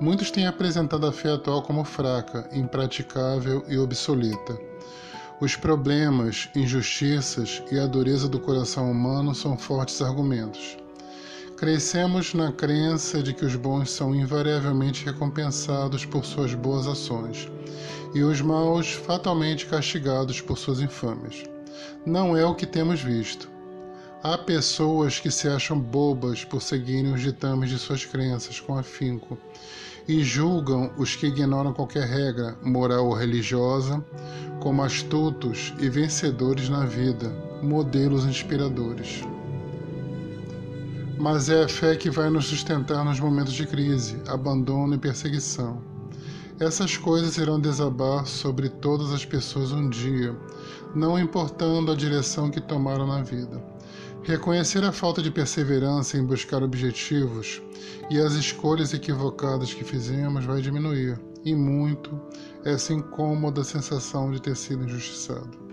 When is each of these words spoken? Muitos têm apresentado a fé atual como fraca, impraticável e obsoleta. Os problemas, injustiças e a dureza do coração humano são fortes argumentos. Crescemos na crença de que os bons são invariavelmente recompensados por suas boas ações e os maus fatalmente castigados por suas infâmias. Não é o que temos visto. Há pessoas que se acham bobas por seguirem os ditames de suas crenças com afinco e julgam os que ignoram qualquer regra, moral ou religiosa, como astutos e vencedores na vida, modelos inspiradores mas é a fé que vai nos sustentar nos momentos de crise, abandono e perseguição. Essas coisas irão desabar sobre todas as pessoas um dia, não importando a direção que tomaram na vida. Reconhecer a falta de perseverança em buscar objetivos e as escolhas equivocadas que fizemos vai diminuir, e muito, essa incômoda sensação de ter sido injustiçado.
Muitos 0.00 0.30
têm 0.30 0.46
apresentado 0.46 1.06
a 1.06 1.12
fé 1.12 1.32
atual 1.32 1.60
como 1.60 1.82
fraca, 1.82 2.48
impraticável 2.52 3.64
e 3.68 3.76
obsoleta. 3.76 4.56
Os 5.40 5.56
problemas, 5.56 6.48
injustiças 6.54 7.60
e 7.72 7.80
a 7.80 7.86
dureza 7.86 8.28
do 8.28 8.38
coração 8.38 8.88
humano 8.88 9.34
são 9.34 9.58
fortes 9.58 10.00
argumentos. 10.00 10.76
Crescemos 11.56 12.32
na 12.32 12.52
crença 12.52 13.20
de 13.20 13.34
que 13.34 13.44
os 13.44 13.56
bons 13.56 13.90
são 13.90 14.14
invariavelmente 14.14 15.04
recompensados 15.04 16.04
por 16.04 16.24
suas 16.24 16.54
boas 16.54 16.86
ações 16.86 17.48
e 18.14 18.22
os 18.22 18.40
maus 18.40 18.92
fatalmente 18.92 19.66
castigados 19.66 20.40
por 20.40 20.56
suas 20.56 20.80
infâmias. 20.80 21.42
Não 22.06 22.36
é 22.36 22.46
o 22.46 22.54
que 22.54 22.66
temos 22.66 23.02
visto. 23.02 23.50
Há 24.22 24.36
pessoas 24.36 25.20
que 25.20 25.30
se 25.30 25.48
acham 25.48 25.78
bobas 25.78 26.44
por 26.44 26.60
seguirem 26.60 27.12
os 27.14 27.20
ditames 27.20 27.70
de 27.70 27.78
suas 27.78 28.04
crenças 28.04 28.58
com 28.60 28.76
afinco 28.76 29.38
e 30.06 30.22
julgam 30.24 30.90
os 30.96 31.14
que 31.14 31.26
ignoram 31.26 31.72
qualquer 31.72 32.06
regra, 32.06 32.56
moral 32.62 33.06
ou 33.06 33.14
religiosa, 33.14 34.04
como 34.60 34.82
astutos 34.82 35.72
e 35.78 35.88
vencedores 35.88 36.68
na 36.68 36.84
vida, 36.84 37.30
modelos 37.62 38.24
inspiradores 38.24 39.24
mas 41.18 41.48
é 41.48 41.64
a 41.64 41.68
fé 41.68 41.96
que 41.96 42.10
vai 42.10 42.30
nos 42.30 42.46
sustentar 42.46 43.04
nos 43.04 43.18
momentos 43.18 43.52
de 43.52 43.66
crise, 43.66 44.16
abandono 44.28 44.94
e 44.94 44.98
perseguição. 44.98 45.82
Essas 46.60 46.96
coisas 46.96 47.36
irão 47.36 47.60
desabar 47.60 48.24
sobre 48.26 48.68
todas 48.68 49.12
as 49.12 49.24
pessoas 49.24 49.72
um 49.72 49.88
dia, 49.88 50.34
não 50.94 51.18
importando 51.18 51.90
a 51.90 51.96
direção 51.96 52.50
que 52.50 52.60
tomaram 52.60 53.06
na 53.06 53.22
vida. 53.22 53.60
Reconhecer 54.28 54.84
a 54.84 54.92
falta 54.92 55.22
de 55.22 55.30
perseverança 55.30 56.18
em 56.18 56.22
buscar 56.22 56.62
objetivos 56.62 57.62
e 58.10 58.18
as 58.18 58.34
escolhas 58.34 58.92
equivocadas 58.92 59.72
que 59.72 59.82
fizemos 59.82 60.44
vai 60.44 60.60
diminuir, 60.60 61.18
e 61.46 61.54
muito, 61.54 62.20
essa 62.62 62.92
incômoda 62.92 63.64
sensação 63.64 64.30
de 64.30 64.42
ter 64.42 64.54
sido 64.54 64.84
injustiçado. 64.84 65.67